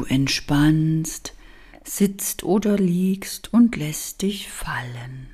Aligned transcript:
Du 0.00 0.06
entspannst, 0.06 1.34
sitzt 1.84 2.42
oder 2.42 2.78
liegst 2.78 3.52
und 3.52 3.76
lässt 3.76 4.22
dich 4.22 4.48
fallen. 4.48 5.26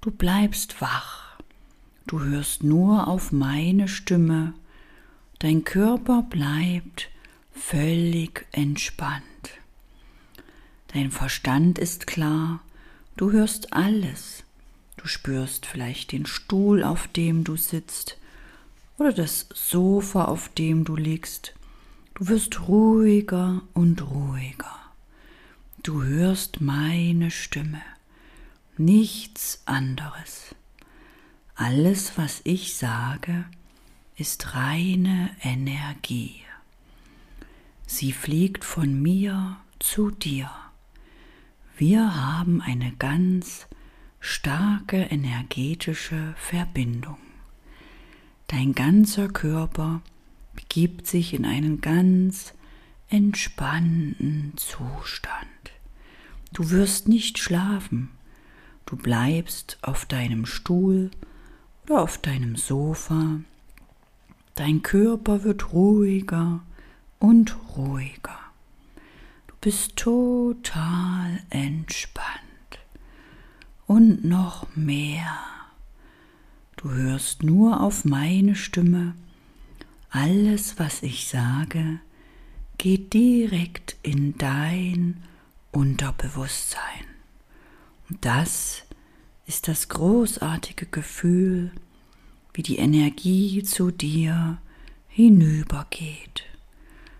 Du 0.00 0.12
bleibst 0.12 0.80
wach. 0.80 1.40
Du 2.06 2.20
hörst 2.20 2.62
nur 2.62 3.08
auf 3.08 3.32
meine 3.32 3.88
Stimme. 3.88 4.54
Dein 5.40 5.64
Körper 5.64 6.22
bleibt 6.22 7.08
völlig 7.52 8.46
entspannt. 8.52 9.24
Dein 10.94 11.10
Verstand 11.10 11.76
ist 11.76 12.06
klar. 12.06 12.60
Du 13.16 13.32
hörst 13.32 13.72
alles. 13.72 14.44
Du 14.98 15.08
spürst 15.08 15.66
vielleicht 15.66 16.12
den 16.12 16.26
Stuhl, 16.26 16.84
auf 16.84 17.08
dem 17.08 17.42
du 17.42 17.56
sitzt, 17.56 18.18
oder 18.98 19.12
das 19.12 19.48
Sofa, 19.52 20.26
auf 20.26 20.48
dem 20.50 20.84
du 20.84 20.94
liegst. 20.94 21.54
Du 22.20 22.28
wirst 22.28 22.68
ruhiger 22.68 23.62
und 23.72 24.02
ruhiger. 24.10 24.76
Du 25.82 26.02
hörst 26.02 26.60
meine 26.60 27.30
Stimme, 27.30 27.80
nichts 28.76 29.62
anderes. 29.64 30.54
Alles, 31.54 32.18
was 32.18 32.42
ich 32.44 32.76
sage, 32.76 33.46
ist 34.16 34.54
reine 34.54 35.30
Energie. 35.40 36.42
Sie 37.86 38.12
fliegt 38.12 38.66
von 38.66 39.00
mir 39.00 39.56
zu 39.78 40.10
dir. 40.10 40.50
Wir 41.78 42.16
haben 42.16 42.60
eine 42.60 42.92
ganz 42.98 43.66
starke 44.20 45.04
energetische 45.04 46.34
Verbindung. 46.36 47.16
Dein 48.46 48.74
ganzer 48.74 49.28
Körper 49.28 50.02
begibt 50.70 51.08
sich 51.08 51.34
in 51.34 51.44
einen 51.44 51.80
ganz 51.80 52.54
entspannten 53.08 54.52
Zustand. 54.54 55.48
Du 56.52 56.70
wirst 56.70 57.08
nicht 57.08 57.38
schlafen, 57.38 58.10
du 58.86 58.94
bleibst 58.94 59.78
auf 59.82 60.06
deinem 60.06 60.46
Stuhl 60.46 61.10
oder 61.84 62.02
auf 62.02 62.18
deinem 62.18 62.54
Sofa. 62.54 63.40
Dein 64.54 64.82
Körper 64.82 65.42
wird 65.42 65.72
ruhiger 65.72 66.60
und 67.18 67.56
ruhiger. 67.76 68.38
Du 69.48 69.54
bist 69.60 69.96
total 69.96 71.42
entspannt. 71.50 72.28
Und 73.88 74.24
noch 74.24 74.68
mehr. 74.76 75.36
Du 76.76 76.90
hörst 76.90 77.42
nur 77.42 77.80
auf 77.80 78.04
meine 78.04 78.54
Stimme. 78.54 79.16
Alles, 80.10 80.78
was 80.78 81.04
ich 81.04 81.28
sage, 81.28 82.00
geht 82.78 83.12
direkt 83.12 83.96
in 84.02 84.36
dein 84.36 85.22
Unterbewusstsein. 85.70 87.04
Und 88.08 88.24
das 88.24 88.82
ist 89.46 89.68
das 89.68 89.88
großartige 89.88 90.86
Gefühl, 90.86 91.70
wie 92.54 92.64
die 92.64 92.78
Energie 92.78 93.62
zu 93.62 93.92
dir 93.92 94.58
hinübergeht. 95.06 96.44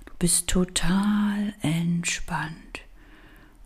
Du 0.06 0.12
bist 0.18 0.48
total 0.48 1.54
entspannt 1.62 2.80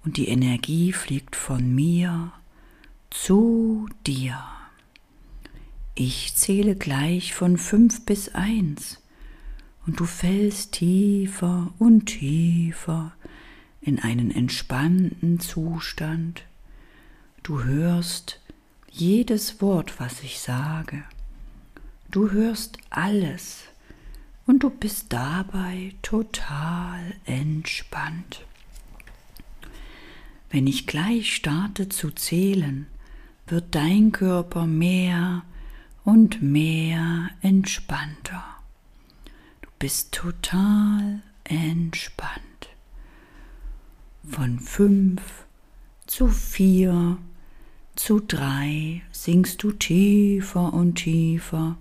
und 0.05 0.19
die 0.19 0.29
Energie 0.29 0.93
fliegt 0.93 1.35
von 1.35 1.75
mir 1.75 2.33
zu 3.09 3.89
dir. 4.07 4.39
Ich 5.95 6.35
zähle 6.35 6.77
gleich 6.77 7.33
von 7.33 7.57
fünf 7.57 8.05
bis 8.05 8.29
eins 8.35 9.01
und 9.87 10.01
du 10.01 10.05
fällst 10.05 10.73
tiefer 10.73 11.73
und 11.79 12.07
tiefer 12.07 13.13
in 13.81 13.99
einen 13.99 14.31
entspannten 14.31 15.41
Zustand. 15.41 16.45
Du 17.43 17.65
hörst 17.65 18.41
jedes 18.91 19.61
Wort, 19.61 20.01
was 20.01 20.23
ich 20.23 20.41
sage. 20.41 21.05
Du 22.11 22.31
hörst 22.31 22.79
alles 22.91 23.65
und 24.47 24.63
du 24.63 24.71
bist 24.71 25.13
dabei 25.13 25.95
total 26.03 27.15
entspannt. 27.25 28.45
Wenn 30.51 30.67
ich 30.67 30.87
gleich 30.87 31.35
starte 31.35 31.89
zu 31.89 32.11
zählen, 32.11 32.87
wird 33.49 33.75
dein 33.75 34.13
Körper 34.13 34.67
mehr 34.67 35.43
und 36.05 36.41
mehr 36.41 37.31
entspannter. 37.43 38.54
Bist 39.85 40.13
total 40.13 41.21
entspannt. 41.45 42.71
Von 44.27 44.59
fünf 44.59 45.45
zu 46.07 46.29
vier 46.29 47.19
zu 47.95 48.21
drei 48.21 49.03
sinkst 49.13 49.63
du 49.63 49.73
tiefer 49.73 50.73
und 50.73 50.95
tiefer 50.95 51.77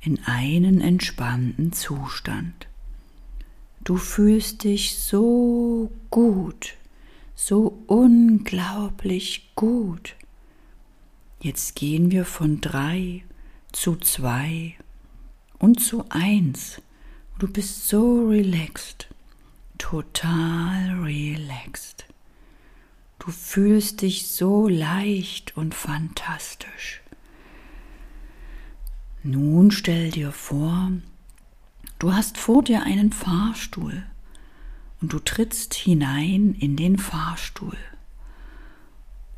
in 0.00 0.22
einen 0.22 0.80
entspannten 0.80 1.72
Zustand. 1.72 2.68
Du 3.82 3.96
fühlst 3.96 4.62
dich 4.62 4.96
so 4.98 5.90
gut, 6.10 6.74
so 7.34 7.82
unglaublich 7.88 9.50
gut. 9.56 10.14
Jetzt 11.40 11.74
gehen 11.74 12.12
wir 12.12 12.24
von 12.24 12.60
drei 12.60 13.24
zu 13.72 13.96
zwei 13.96 14.76
und 15.58 15.80
zu 15.80 16.04
eins. 16.08 16.80
Du 17.42 17.48
bist 17.48 17.88
so 17.88 18.28
relaxed 18.28 19.08
total 19.76 21.00
relaxed. 21.02 22.04
Du 23.18 23.32
fühlst 23.32 24.02
dich 24.02 24.28
so 24.28 24.68
leicht 24.68 25.56
und 25.56 25.74
fantastisch. 25.74 27.02
Nun 29.24 29.72
stell 29.72 30.12
dir 30.12 30.30
vor, 30.30 30.92
du 31.98 32.14
hast 32.14 32.38
vor 32.38 32.62
dir 32.62 32.84
einen 32.84 33.10
Fahrstuhl 33.10 34.04
und 35.00 35.12
du 35.12 35.18
trittst 35.18 35.74
hinein 35.74 36.54
in 36.54 36.76
den 36.76 36.96
Fahrstuhl. 36.96 37.76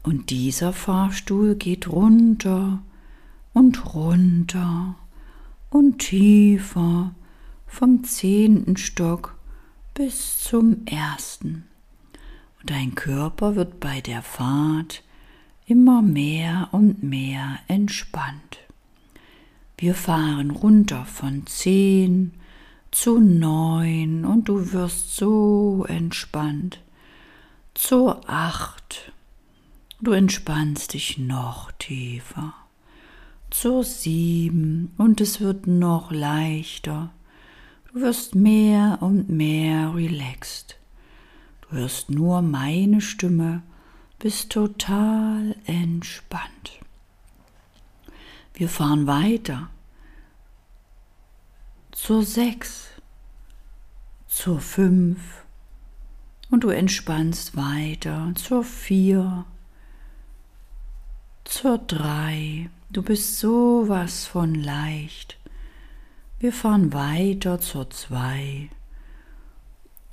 Und 0.03 0.28
dieser 0.28 0.75
Fahrstuhl 0.75 1.54
geht 1.54 1.88
runter 1.88 2.82
und 3.54 3.94
runter 3.94 4.94
und 5.70 6.00
tiefer 6.00 7.14
vom 7.75 8.05
zehnten 8.05 8.77
Stock 8.77 9.37
bis 9.95 10.39
zum 10.39 10.87
ersten. 10.87 11.65
Und 12.61 12.71
dein 12.71 12.95
Körper 12.95 13.57
wird 13.57 13.81
bei 13.81 14.01
der 14.01 14.23
Fahrt 14.23 15.03
immer 15.67 16.01
mehr 16.01 16.69
und 16.71 17.03
mehr 17.03 17.59
entspannt. 17.67 18.59
Wir 19.77 19.95
fahren 19.95 20.53
runter 20.53 21.05
von 21.05 21.47
zehn 21.47 22.33
zu 22.93 23.19
neun 23.19 24.25
und 24.25 24.49
du 24.49 24.73
wirst 24.73 25.17
so 25.17 25.85
entspannt. 25.89 26.81
Zur 27.75 28.29
acht. 28.31 29.12
Du 30.01 30.12
entspannst 30.12 30.95
dich 30.95 31.19
noch 31.19 31.73
tiefer. 31.73 32.55
Zur 33.51 33.83
sieben 33.83 34.93
und 34.97 35.21
es 35.21 35.41
wird 35.41 35.67
noch 35.67 36.12
leichter. 36.12 37.11
Du 37.94 38.00
wirst 38.00 38.34
mehr 38.34 38.99
und 39.03 39.28
mehr 39.28 39.94
relaxed. 39.94 40.77
Du 41.60 41.77
hörst 41.77 42.10
nur 42.10 42.43
meine 42.43 43.00
Stimme, 43.00 43.62
bist 44.19 44.50
total 44.50 45.55
entspannt. 45.65 46.81
Wir 48.55 48.69
fahren 48.69 49.06
weiter 49.06 49.71
zur 51.93 52.25
sechs, 52.25 52.88
zur 54.26 54.59
fünf 54.59 55.44
und 56.50 56.64
du 56.64 56.70
entspannst 56.70 57.56
weiter 57.56 58.32
zur 58.35 58.64
vier, 58.64 59.46
zur 61.44 61.79
drei. 61.79 62.70
Du 62.91 63.02
bist 63.02 63.38
sowas 63.38 64.26
von 64.26 64.56
leicht 64.56 65.38
wir 66.44 66.52
fahren 66.52 66.93
weiter 66.93 67.58
zur 67.58 67.88
2 67.88 68.69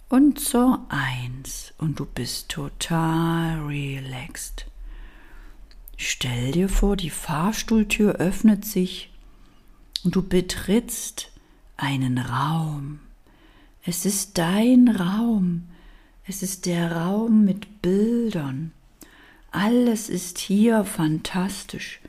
und 0.08 0.40
zur 0.40 0.86
1 0.88 1.74
und 1.78 2.00
du 2.00 2.06
bist 2.06 2.48
total 2.48 3.60
relaxed. 3.66 4.66
Stell 5.98 6.54
dir 6.54 6.70
vor, 6.70 6.96
die 6.96 7.10
Fahrstuhltür 7.10 8.14
öffnet 8.14 8.64
sich 8.64 9.12
und 10.06 10.16
du 10.16 10.26
betrittst 10.26 11.34
einen 11.76 12.18
Raum. 12.18 13.02
Es 13.84 14.06
ist 14.06 14.38
dein 14.38 14.88
Raum. 14.88 15.68
Es 16.26 16.44
ist 16.44 16.66
der 16.66 16.94
Raum 16.94 17.44
mit 17.44 17.82
Bildern. 17.82 18.72
Alles 19.52 20.08
ist 20.08 20.38
hier 20.38 20.86
fantastisch. 20.86 22.00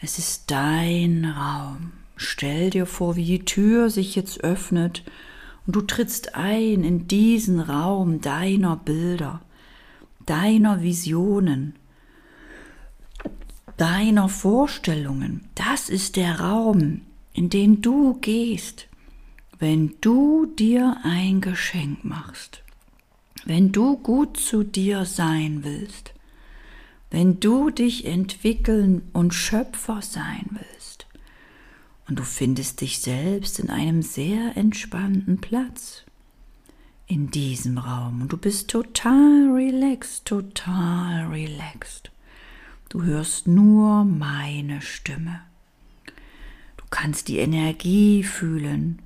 Es 0.00 0.16
ist 0.16 0.50
dein 0.50 1.26
Raum. 1.26 1.92
Stell 2.22 2.70
dir 2.70 2.86
vor, 2.86 3.16
wie 3.16 3.24
die 3.24 3.44
Tür 3.44 3.90
sich 3.90 4.14
jetzt 4.14 4.42
öffnet 4.44 5.04
Und 5.66 5.76
du 5.76 5.82
trittst 5.82 6.34
ein 6.34 6.84
in 6.84 7.08
diesen 7.08 7.60
Raum 7.60 8.20
deiner 8.20 8.76
Bilder, 8.76 9.42
deiner 10.24 10.82
Visionen, 10.82 11.74
deiner 13.76 14.28
Vorstellungen. 14.28 15.48
Das 15.54 15.88
ist 15.88 16.16
der 16.16 16.40
Raum, 16.40 17.02
in 17.32 17.50
den 17.50 17.82
du 17.82 18.14
gehst, 18.20 18.88
wenn 19.58 19.94
du 20.00 20.46
dir 20.46 20.96
ein 21.02 21.40
Geschenk 21.40 22.04
machst, 22.04 22.62
wenn 23.44 23.72
du 23.72 23.96
gut 23.96 24.36
zu 24.36 24.64
dir 24.64 25.04
sein 25.04 25.60
willst, 25.62 26.14
wenn 27.10 27.40
du 27.40 27.70
dich 27.70 28.04
entwickeln 28.04 29.02
und 29.12 29.34
Schöpfer 29.34 30.00
sein 30.02 30.46
willst. 30.50 30.71
Und 32.08 32.18
du 32.18 32.24
findest 32.24 32.80
dich 32.80 32.98
selbst 33.00 33.58
in 33.58 33.70
einem 33.70 34.02
sehr 34.02 34.56
entspannten 34.56 35.40
Platz 35.40 36.04
in 37.06 37.30
diesem 37.30 37.78
Raum 37.78 38.22
und 38.22 38.32
du 38.32 38.36
bist 38.36 38.70
total 38.70 39.50
relaxed, 39.52 40.24
total 40.24 41.26
relaxed. 41.26 42.10
Du 42.88 43.02
hörst 43.02 43.46
nur 43.46 44.04
meine 44.04 44.80
Stimme. 44.80 45.40
Du 46.76 46.84
kannst 46.90 47.28
die 47.28 47.38
Energie 47.38 48.22
fühlen, 48.22 49.00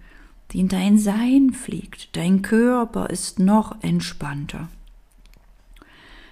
die 0.50 0.60
in 0.60 0.68
dein 0.68 0.98
Sein 0.98 1.52
fliegt. 1.52 2.16
Dein 2.16 2.42
Körper 2.42 3.10
ist 3.10 3.38
noch 3.38 3.82
entspannter. 3.82 4.68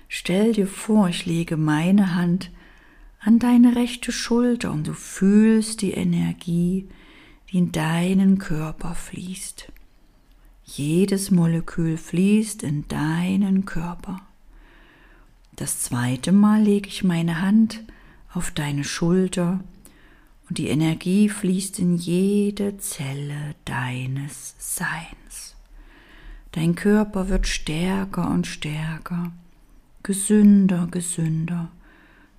Stell 0.08 0.52
dir 0.52 0.68
vor, 0.68 1.08
ich 1.08 1.26
lege 1.26 1.56
meine 1.56 2.14
Hand 2.14 2.50
an 3.24 3.38
deine 3.38 3.74
rechte 3.74 4.12
Schulter 4.12 4.70
und 4.70 4.86
du 4.86 4.92
fühlst 4.92 5.80
die 5.80 5.92
Energie, 5.92 6.88
die 7.50 7.58
in 7.58 7.72
deinen 7.72 8.38
Körper 8.38 8.94
fließt. 8.94 9.72
Jedes 10.64 11.30
Molekül 11.30 11.96
fließt 11.96 12.62
in 12.62 12.86
deinen 12.88 13.64
Körper. 13.64 14.20
Das 15.56 15.80
zweite 15.80 16.32
Mal 16.32 16.62
lege 16.62 16.88
ich 16.88 17.02
meine 17.02 17.40
Hand 17.40 17.84
auf 18.32 18.50
deine 18.50 18.84
Schulter 18.84 19.60
und 20.48 20.58
die 20.58 20.68
Energie 20.68 21.28
fließt 21.28 21.78
in 21.78 21.96
jede 21.96 22.76
Zelle 22.76 23.54
deines 23.64 24.54
Seins. 24.58 25.54
Dein 26.52 26.74
Körper 26.74 27.28
wird 27.30 27.46
stärker 27.46 28.30
und 28.30 28.46
stärker, 28.46 29.32
gesünder, 30.02 30.88
gesünder. 30.90 31.70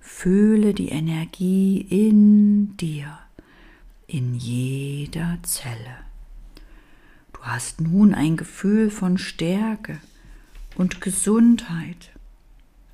Fühle 0.08 0.72
die 0.72 0.88
Energie 0.88 1.80
in 1.80 2.76
dir, 2.76 3.18
in 4.06 4.36
jeder 4.36 5.38
Zelle. 5.42 5.96
Du 7.32 7.40
hast 7.42 7.80
nun 7.80 8.14
ein 8.14 8.36
Gefühl 8.36 8.88
von 8.88 9.18
Stärke 9.18 10.00
und 10.76 11.00
Gesundheit. 11.00 12.12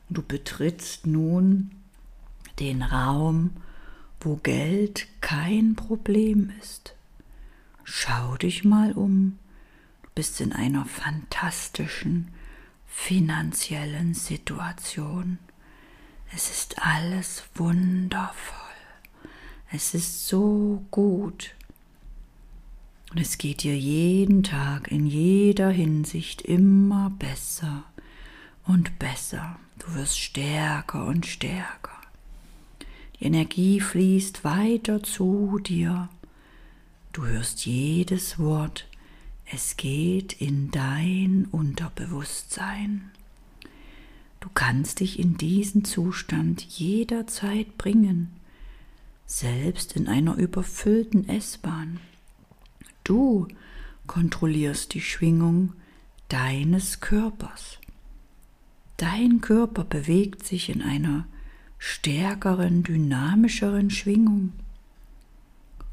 Du 0.09 0.23
betrittst 0.23 1.07
nun 1.07 1.71
den 2.59 2.83
Raum, 2.83 3.51
wo 4.19 4.37
Geld 4.37 5.07
kein 5.21 5.77
Problem 5.77 6.51
ist. 6.61 6.97
Schau 7.85 8.37
dich 8.39 8.65
mal 8.65 8.93
um. 8.93 9.39
Du 10.03 10.09
bist 10.15 10.41
in 10.41 10.53
einer 10.53 10.87
fantastischen 10.87 12.29
finanziellen 12.87 14.15
Situation. 14.15 15.39
Es 16.35 16.51
ist 16.51 16.83
alles 16.83 17.45
wundervoll. 17.55 18.59
Es 19.71 19.95
ist 19.95 20.29
so 20.29 20.83
gut. 20.91 21.55
Und 23.11 23.21
es 23.21 23.37
geht 23.37 23.63
dir 23.63 23.77
jeden 23.77 24.43
Tag 24.43 24.91
in 24.91 25.07
jeder 25.07 25.71
Hinsicht 25.71 26.41
immer 26.41 27.11
besser 27.19 27.85
und 28.67 28.99
besser. 28.99 29.59
Du 29.79 29.95
wirst 29.95 30.19
stärker 30.19 31.05
und 31.05 31.27
stärker. 31.27 32.01
Die 33.21 33.25
Energie 33.25 33.81
fließt 33.81 34.43
weiter 34.43 35.03
zu 35.03 35.59
dir. 35.59 36.09
Du 37.13 37.27
hörst 37.27 37.67
jedes 37.67 38.39
Wort. 38.39 38.87
Es 39.45 39.77
geht 39.77 40.33
in 40.33 40.71
dein 40.71 41.47
Unterbewusstsein. 41.51 43.11
Du 44.43 44.49
kannst 44.53 44.99
dich 44.99 45.21
in 45.21 45.37
diesen 45.37 45.85
Zustand 45.85 46.63
jederzeit 46.63 47.79
bringen, 47.79 48.33
selbst 49.25 49.95
in 49.95 50.09
einer 50.09 50.35
überfüllten 50.35 51.29
S-Bahn. 51.29 52.01
Du 53.05 53.47
kontrollierst 54.09 54.95
die 54.95 55.01
Schwingung 55.01 55.75
deines 56.29 56.99
Körpers. 56.99 57.79
Dein 58.97 59.41
Körper 59.41 59.85
bewegt 59.85 60.45
sich 60.45 60.71
in 60.71 60.83
einer 60.83 61.25
stärkeren, 61.79 62.83
dynamischeren 62.83 63.91
Schwingung. 63.91 64.55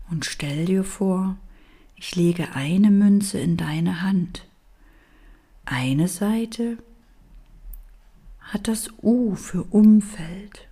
Und 0.09 0.25
stell 0.25 0.65
dir 0.65 0.83
vor, 0.83 1.37
ich 1.95 2.15
lege 2.15 2.55
eine 2.55 2.89
Münze 2.89 3.39
in 3.39 3.57
deine 3.57 4.01
Hand. 4.01 4.47
Eine 5.65 6.07
Seite 6.07 6.79
hat 8.51 8.67
das 8.67 8.91
U 9.01 9.35
für 9.35 9.63
Umfeld. 9.63 10.67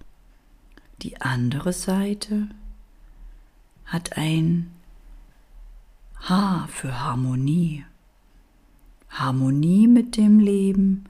Die 1.02 1.22
andere 1.22 1.74
Seite 1.74 2.50
hat 3.86 4.18
ein 4.18 4.72
H 6.22 6.68
für 6.68 7.00
Harmonie. 7.04 7.86
Harmonie 9.10 9.88
mit 9.88 10.18
dem 10.18 10.40
Leben, 10.40 11.06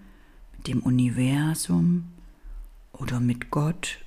mit 0.56 0.68
dem 0.68 0.81
Universum, 0.81 2.12
oder 2.94 3.19
mit 3.19 3.52
Gott 3.52 4.00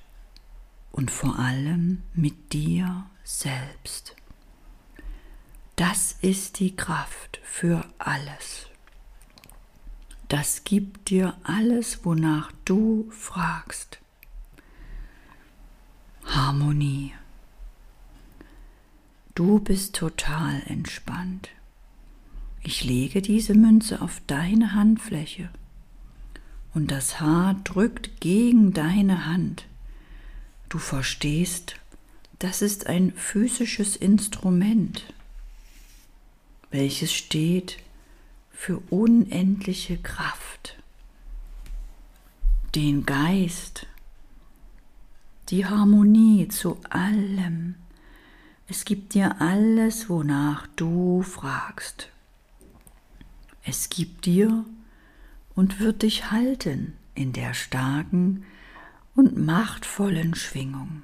und 0.91 1.11
vor 1.11 1.39
allem 1.39 2.03
mit 2.13 2.53
dir 2.53 3.05
selbst. 3.23 4.15
Das 5.75 6.17
ist 6.21 6.59
die 6.59 6.75
Kraft 6.75 7.39
für 7.43 7.85
alles. 7.97 8.70
Das 10.31 10.63
gibt 10.63 11.09
dir 11.09 11.35
alles, 11.43 12.05
wonach 12.05 12.53
du 12.63 13.11
fragst. 13.11 13.99
Harmonie. 16.23 17.11
Du 19.35 19.59
bist 19.59 19.93
total 19.93 20.63
entspannt. 20.67 21.49
Ich 22.63 22.85
lege 22.85 23.21
diese 23.21 23.55
Münze 23.55 24.01
auf 24.01 24.21
deine 24.25 24.73
Handfläche 24.73 25.49
und 26.73 26.91
das 26.91 27.19
Haar 27.19 27.55
drückt 27.65 28.21
gegen 28.21 28.71
deine 28.71 29.25
Hand. 29.25 29.65
Du 30.69 30.77
verstehst, 30.77 31.75
das 32.39 32.61
ist 32.61 32.87
ein 32.87 33.11
physisches 33.17 33.97
Instrument, 33.97 35.13
welches 36.69 37.11
steht 37.11 37.79
für 38.61 38.77
unendliche 38.91 39.97
Kraft, 39.97 40.77
den 42.75 43.07
Geist, 43.07 43.87
die 45.49 45.65
Harmonie 45.65 46.47
zu 46.47 46.77
allem. 46.87 47.73
Es 48.67 48.85
gibt 48.85 49.15
dir 49.15 49.41
alles, 49.41 50.09
wonach 50.09 50.67
du 50.75 51.23
fragst. 51.23 52.09
Es 53.63 53.89
gibt 53.89 54.27
dir 54.27 54.63
und 55.55 55.79
wird 55.79 56.03
dich 56.03 56.29
halten 56.29 56.93
in 57.15 57.33
der 57.33 57.55
starken 57.55 58.45
und 59.15 59.43
machtvollen 59.43 60.35
Schwingung. 60.35 61.01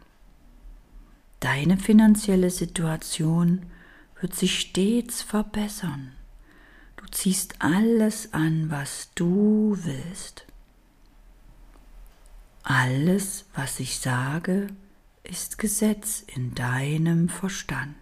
Deine 1.40 1.78
finanzielle 1.78 2.52
Situation 2.52 3.66
wird 4.22 4.36
sich 4.36 4.60
stets 4.60 5.24
verbessern. 5.24 6.17
Du 7.08 7.12
ziehst 7.12 7.62
alles 7.62 8.34
an, 8.34 8.70
was 8.70 9.12
du 9.16 9.78
willst. 9.82 10.46
Alles, 12.64 13.46
was 13.56 13.80
ich 13.80 13.98
sage, 14.00 14.68
ist 15.24 15.58
Gesetz 15.58 16.22
in 16.36 16.54
deinem 16.54 17.30
Verstand. 17.30 17.96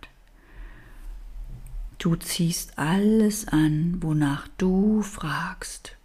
Du 2.00 2.16
ziehst 2.16 2.80
alles 2.80 3.48
an, 3.48 4.02
wonach 4.02 4.48
du 4.58 5.04
fragst. 5.04 5.96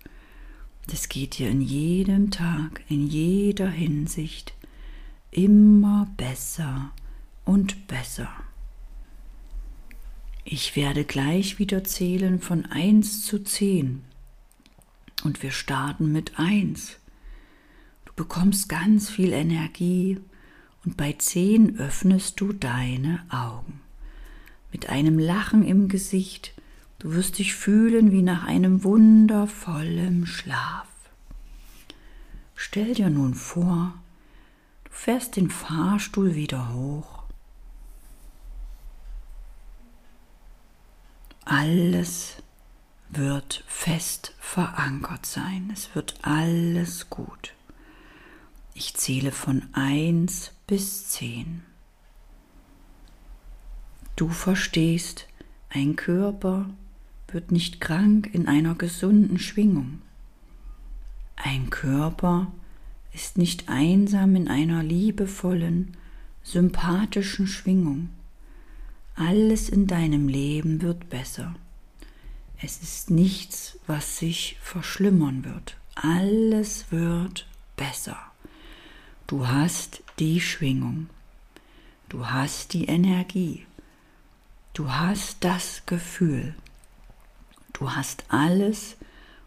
Das 0.87 1.09
geht 1.09 1.39
dir 1.39 1.49
in 1.49 1.63
jedem 1.63 2.31
Tag, 2.31 2.83
in 2.91 3.07
jeder 3.07 3.71
Hinsicht 3.71 4.53
immer 5.31 6.07
besser 6.19 6.91
und 7.47 7.87
besser. 7.87 8.29
Ich 10.45 10.77
werde 10.77 11.05
gleich 11.05 11.59
wieder 11.59 11.85
zählen 11.85 12.41
von 12.41 12.67
1 12.67 13.25
zu 13.25 13.43
10 13.43 14.03
und 15.25 15.43
wir 15.43 15.51
starten 15.51 16.13
mit 16.13 16.39
1. 16.39 16.99
Du 18.07 18.13
bekommst 18.15 18.69
ganz 18.69 19.11
viel 19.11 19.33
Energie 19.33 20.19
und 20.85 20.97
bei 20.97 21.13
10 21.13 21.79
öffnest 21.79 22.41
du 22.41 22.53
deine 22.53 23.25
Augen. 23.31 23.81
Mit 24.73 24.89
einem 24.89 25.19
Lachen 25.19 25.65
im 25.65 25.89
Gesicht 25.89 26.55
Du 27.01 27.15
wirst 27.15 27.39
dich 27.39 27.55
fühlen 27.55 28.13
wie 28.13 28.21
nach 28.21 28.45
einem 28.45 28.85
wundervollen 28.85 30.27
Schlaf. 30.27 30.87
Stell 32.55 32.93
dir 32.93 33.09
nun 33.09 33.33
vor, 33.33 33.95
du 34.85 34.91
fährst 34.93 35.37
den 35.37 35.49
Fahrstuhl 35.49 36.35
wieder 36.35 36.75
hoch. 36.75 37.20
Alles 41.53 42.37
wird 43.09 43.65
fest 43.67 44.37
verankert 44.39 45.27
sein. 45.27 45.69
Es 45.73 45.97
wird 45.97 46.15
alles 46.23 47.11
gut. 47.11 47.55
Ich 48.73 48.95
zähle 48.95 49.33
von 49.33 49.65
1 49.73 50.53
bis 50.69 51.09
10. 51.09 51.63
Du 54.15 54.29
verstehst, 54.29 55.27
ein 55.71 55.97
Körper 55.97 56.71
wird 57.27 57.51
nicht 57.51 57.81
krank 57.81 58.31
in 58.33 58.47
einer 58.47 58.77
gesunden 58.77 59.41
Schwingung. 59.41 60.03
Ein 61.35 61.69
Körper 61.69 62.53
ist 63.13 63.39
nicht 63.39 63.69
einsam 63.69 64.37
in 64.37 64.47
einer 64.47 64.85
liebevollen, 64.85 65.97
sympathischen 66.45 67.49
Schwingung. 67.49 68.11
Alles 69.21 69.69
in 69.69 69.87
deinem 69.87 70.29
Leben 70.29 70.81
wird 70.81 71.11
besser. 71.11 71.55
Es 72.63 72.81
ist 72.83 73.11
nichts, 73.11 73.79
was 73.87 74.17
sich 74.17 74.57
verschlimmern 74.63 75.45
wird. 75.45 75.77
Alles 75.95 76.87
wird 76.91 77.47
besser. 77.77 78.17
Du 79.27 79.47
hast 79.47 80.03
die 80.19 80.41
Schwingung. 80.41 81.11
Du 82.09 82.29
hast 82.31 82.73
die 82.73 82.87
Energie. 82.87 83.67
Du 84.73 84.91
hast 84.91 85.45
das 85.45 85.83
Gefühl. 85.85 86.55
Du 87.75 87.93
hast 87.93 88.25
alles, 88.29 88.97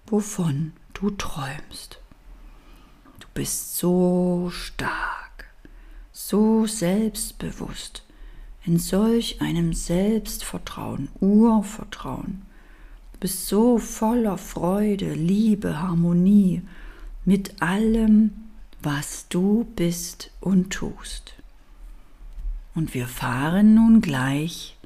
wovon 0.05 0.73
du 0.93 1.09
träumst. 1.09 1.99
Du 3.19 3.27
bist 3.33 3.75
so 3.77 4.51
stark, 4.53 5.47
so 6.11 6.67
selbstbewusst, 6.67 8.02
in 8.65 8.79
solch 8.79 9.41
einem 9.41 9.73
Selbstvertrauen, 9.73 11.09
Urvertrauen. 11.19 12.43
Du 13.13 13.19
bist 13.19 13.47
so 13.47 13.77
voller 13.77 14.37
Freude, 14.37 15.13
Liebe, 15.13 15.81
Harmonie 15.81 16.61
mit 17.25 17.61
allem, 17.61 18.31
was 18.81 19.27
du 19.29 19.65
bist 19.75 20.31
und 20.39 20.71
tust. 20.71 21.33
Und 22.75 22.93
wir 22.93 23.07
fahren 23.07 23.75
nun 23.75 24.01
gleich 24.01 24.77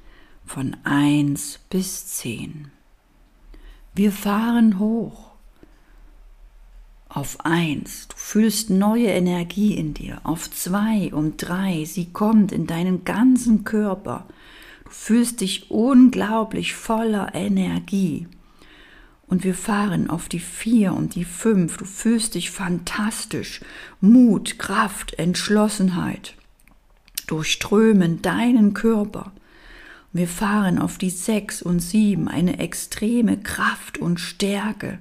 von 0.46 0.76
1 0.84 1.60
bis 1.70 2.08
10. 2.08 2.72
Wir 3.94 4.12
fahren 4.12 4.80
hoch 4.80 5.27
auf 7.18 7.44
1. 7.44 8.10
Du 8.10 8.16
fühlst 8.16 8.70
neue 8.70 9.08
Energie 9.08 9.74
in 9.74 9.96
dir. 9.96 10.22
Auf 10.24 10.52
2 10.52 11.16
und 11.16 11.38
3. 11.38 11.84
Sie 11.84 12.14
kommt 12.14 12.52
in 12.52 12.68
deinen 12.68 13.06
ganzen 13.06 13.64
Körper. 13.64 14.28
Du 14.86 14.92
fühlst 14.92 15.42
dich 15.42 15.72
unglaublich 15.72 16.76
voller 16.76 17.34
Energie. 17.34 18.28
Und 19.26 19.44
wir 19.44 19.56
fahren 19.56 20.12
auf 20.12 20.30
die 20.30 20.40
4 20.40 20.94
und 20.94 21.16
die 21.16 21.26
5. 21.26 21.78
Du 21.78 21.86
fühlst 21.86 22.36
dich 22.36 22.52
fantastisch. 22.52 23.62
Mut, 24.00 24.60
Kraft, 24.60 25.18
Entschlossenheit 25.18 26.36
durchströmen 27.26 28.22
deinen 28.22 28.76
Körper. 28.76 29.32
Wir 30.14 30.28
fahren 30.28 30.78
auf 30.78 31.00
die 31.00 31.10
sechs 31.10 31.64
und 31.64 31.80
sieben, 31.80 32.28
eine 32.28 32.60
extreme 32.60 33.38
Kraft 33.38 33.98
und 33.98 34.20
Stärke 34.20 35.00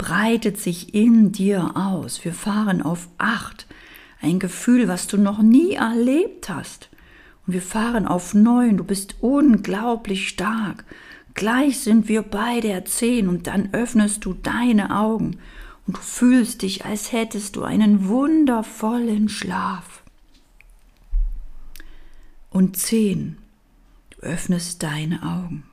breitet 0.00 0.58
sich 0.58 0.94
in 0.94 1.30
dir 1.30 1.76
aus. 1.76 2.24
Wir 2.24 2.32
fahren 2.32 2.80
auf 2.80 3.10
acht, 3.18 3.66
ein 4.22 4.38
Gefühl, 4.38 4.88
was 4.88 5.06
du 5.06 5.18
noch 5.18 5.42
nie 5.42 5.72
erlebt 5.72 6.48
hast. 6.48 6.88
Und 7.46 7.52
wir 7.52 7.60
fahren 7.60 8.06
auf 8.06 8.32
neun, 8.32 8.78
du 8.78 8.84
bist 8.84 9.16
unglaublich 9.20 10.26
stark. 10.26 10.86
Gleich 11.34 11.80
sind 11.80 12.08
wir 12.08 12.22
bei 12.22 12.60
der 12.60 12.86
zehn 12.86 13.28
und 13.28 13.46
dann 13.46 13.74
öffnest 13.74 14.24
du 14.24 14.32
deine 14.32 14.96
Augen 14.96 15.36
und 15.86 15.98
du 15.98 16.00
fühlst 16.00 16.62
dich, 16.62 16.86
als 16.86 17.12
hättest 17.12 17.56
du 17.56 17.62
einen 17.62 18.08
wundervollen 18.08 19.28
Schlaf. 19.28 20.02
Und 22.48 22.78
zehn, 22.78 23.36
öffnest 24.22 24.82
deine 24.82 25.22
Augen. 25.22 25.64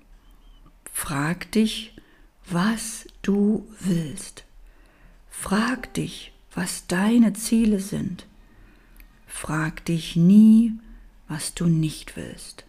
Frag 0.91 1.50
dich, 1.53 1.96
was 2.50 3.07
du 3.22 3.68
willst. 3.80 4.46
Frag 5.30 5.94
dich, 5.94 6.32
was 6.54 6.88
deine 6.88 7.34
Ziele 7.34 7.80
sind. 7.80 8.26
Frag 9.28 9.86
dich 9.86 10.16
nie, 10.16 10.74
was 11.28 11.54
du 11.54 11.68
nicht 11.68 12.16
willst. 12.16 12.66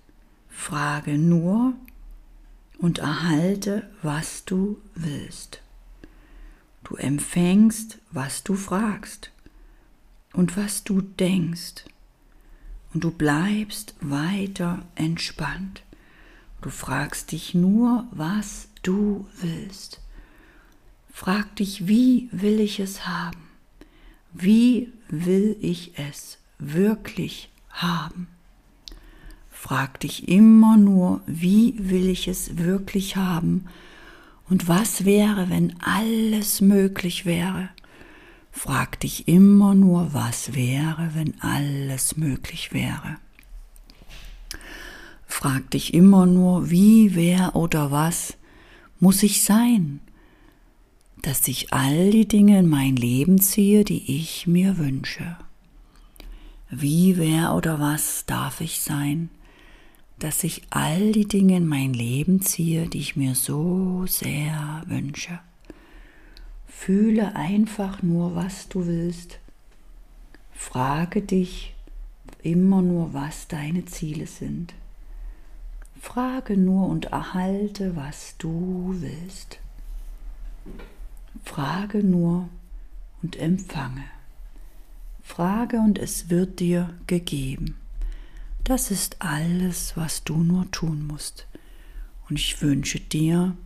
Frage 0.48 1.16
nur 1.16 1.74
und 2.78 2.98
erhalte, 2.98 3.88
was 4.02 4.44
du 4.44 4.80
willst. 4.94 5.60
Du 6.84 6.96
empfängst, 6.96 7.98
was 8.10 8.42
du 8.42 8.54
fragst 8.54 9.30
und 10.32 10.56
was 10.56 10.84
du 10.84 11.00
denkst 11.00 11.84
und 12.94 13.04
du 13.04 13.10
bleibst 13.10 13.94
weiter 14.00 14.84
entspannt. 14.94 15.82
Du 16.60 16.70
fragst 16.70 17.32
dich 17.32 17.54
nur, 17.54 18.06
was 18.10 18.68
du 18.82 19.26
willst. 19.40 20.00
Frag 21.20 21.56
dich, 21.56 21.88
wie 21.88 22.28
will 22.30 22.60
ich 22.60 22.78
es 22.78 23.04
haben? 23.08 23.40
Wie 24.32 24.92
will 25.08 25.56
ich 25.60 25.98
es 25.98 26.38
wirklich 26.60 27.50
haben? 27.70 28.28
Frag 29.50 29.98
dich 29.98 30.28
immer 30.28 30.76
nur, 30.76 31.20
wie 31.26 31.74
will 31.76 32.08
ich 32.08 32.28
es 32.28 32.56
wirklich 32.56 33.16
haben? 33.16 33.64
Und 34.48 34.68
was 34.68 35.04
wäre, 35.04 35.50
wenn 35.50 35.74
alles 35.80 36.60
möglich 36.60 37.26
wäre? 37.26 37.70
Frag 38.52 39.00
dich 39.00 39.26
immer 39.26 39.74
nur, 39.74 40.14
was 40.14 40.54
wäre, 40.54 41.10
wenn 41.14 41.34
alles 41.40 42.16
möglich 42.16 42.72
wäre. 42.72 43.16
Frag 45.26 45.68
dich 45.72 45.94
immer 45.94 46.26
nur, 46.26 46.70
wie, 46.70 47.16
wer 47.16 47.56
oder 47.56 47.90
was 47.90 48.36
muss 49.00 49.24
ich 49.24 49.42
sein, 49.42 49.98
dass 51.28 51.46
ich 51.46 51.74
all 51.74 52.08
die 52.08 52.26
Dinge 52.26 52.58
in 52.58 52.68
mein 52.70 52.96
Leben 52.96 53.38
ziehe, 53.38 53.84
die 53.84 54.16
ich 54.18 54.46
mir 54.46 54.78
wünsche. 54.78 55.36
Wie, 56.70 57.18
wer 57.18 57.54
oder 57.54 57.78
was 57.78 58.24
darf 58.24 58.62
ich 58.62 58.80
sein, 58.80 59.28
dass 60.18 60.42
ich 60.42 60.62
all 60.70 61.12
die 61.12 61.28
Dinge 61.28 61.58
in 61.58 61.66
mein 61.66 61.92
Leben 61.92 62.40
ziehe, 62.40 62.88
die 62.88 63.00
ich 63.00 63.14
mir 63.14 63.34
so 63.34 64.06
sehr 64.06 64.82
wünsche. 64.86 65.38
Fühle 66.66 67.36
einfach 67.36 68.02
nur, 68.02 68.34
was 68.34 68.70
du 68.70 68.86
willst. 68.86 69.38
Frage 70.54 71.20
dich 71.20 71.74
immer 72.42 72.80
nur, 72.80 73.12
was 73.12 73.48
deine 73.48 73.84
Ziele 73.84 74.26
sind. 74.26 74.72
Frage 76.00 76.56
nur 76.56 76.88
und 76.88 77.12
erhalte, 77.12 77.96
was 77.96 78.34
du 78.38 78.94
willst. 79.00 79.58
Frage 81.48 82.04
nur 82.04 82.50
und 83.22 83.36
empfange. 83.36 84.04
Frage 85.22 85.78
und 85.78 85.98
es 85.98 86.28
wird 86.28 86.60
dir 86.60 86.94
gegeben. 87.06 87.76
Das 88.64 88.90
ist 88.90 89.16
alles, 89.20 89.96
was 89.96 90.24
du 90.24 90.36
nur 90.36 90.70
tun 90.70 91.06
musst. 91.06 91.46
Und 92.28 92.38
ich 92.38 92.60
wünsche 92.60 93.00
dir 93.00 93.56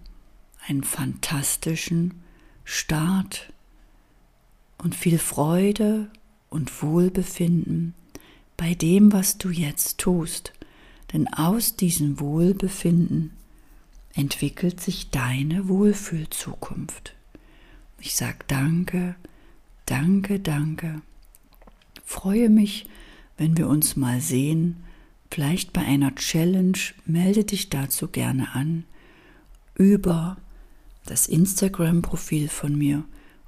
einen 0.69 0.85
fantastischen 0.85 2.23
Start 2.65 3.53
und 4.79 4.95
viel 4.95 5.19
Freude 5.19 6.09
und 6.51 6.83
Wohlbefinden 6.83 7.95
bei 8.57 8.75
dem, 8.75 9.13
was 9.13 9.39
du 9.39 9.51
jetzt 9.51 9.99
tust. 9.99 10.53
Denn 11.13 11.27
aus 11.35 11.75
diesem 11.75 12.21
Wohlbefinden 12.21 13.33
entwickelt 14.15 14.81
sich 14.81 15.11
deine 15.11 15.69
Wohlfühlzukunft. 15.69 17.17
Ich 18.05 18.17
sage 18.17 18.39
danke, 18.49 19.15
danke, 19.87 20.41
danke. 20.41 21.03
Freue 22.05 22.51
mich, 22.51 22.89
wenn 23.39 23.57
wir 23.57 23.69
uns 23.69 23.95
mal 23.95 24.21
sehen, 24.21 24.83
vielleicht 25.31 25.73
bei 25.73 25.83
einer 25.83 26.13
Challenge, 26.17 26.79
melde 27.07 27.45
dich 27.45 27.71
dazu 27.71 28.09
gerne 28.09 28.55
an, 28.55 28.83
über 29.77 30.37
das 31.07 31.29
Instagram-Profil 31.29 32.49
von 32.49 32.77
mir 32.77 33.05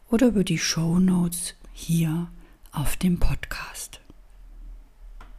oder 0.08 0.28
über 0.28 0.44
die 0.44 0.58
Show 0.58 1.00
Notes 1.00 1.54
hier 1.72 2.28
auf 2.70 2.96
dem 2.96 3.18
Podcast. 3.18 4.03